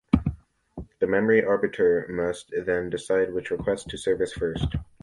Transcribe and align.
The 0.99 1.05
memory 1.05 1.45
arbiter 1.45 2.07
must 2.09 2.51
then 2.65 2.89
decide 2.89 3.31
which 3.35 3.51
request 3.51 3.87
to 3.89 3.97
service 3.99 4.33
first. 4.33 4.75